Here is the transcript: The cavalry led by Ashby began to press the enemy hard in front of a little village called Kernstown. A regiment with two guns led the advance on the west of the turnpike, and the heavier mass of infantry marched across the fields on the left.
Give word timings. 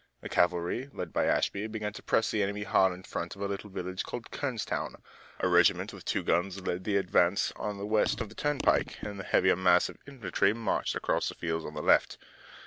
The 0.21 0.29
cavalry 0.29 0.89
led 0.93 1.13
by 1.13 1.25
Ashby 1.27 1.67
began 1.67 1.93
to 1.93 2.01
press 2.01 2.31
the 2.31 2.41
enemy 2.41 2.63
hard 2.63 2.91
in 2.91 3.03
front 3.03 3.35
of 3.35 3.41
a 3.43 3.47
little 3.47 3.69
village 3.69 4.01
called 4.01 4.31
Kernstown. 4.31 4.95
A 5.41 5.47
regiment 5.47 5.93
with 5.93 6.05
two 6.05 6.23
guns 6.23 6.59
led 6.59 6.85
the 6.85 6.97
advance 6.97 7.53
on 7.55 7.77
the 7.77 7.85
west 7.85 8.19
of 8.19 8.27
the 8.29 8.33
turnpike, 8.33 8.97
and 9.03 9.19
the 9.19 9.23
heavier 9.23 9.55
mass 9.55 9.89
of 9.89 9.99
infantry 10.07 10.53
marched 10.53 10.95
across 10.95 11.29
the 11.29 11.35
fields 11.35 11.65
on 11.65 11.75
the 11.75 11.83
left. 11.83 12.17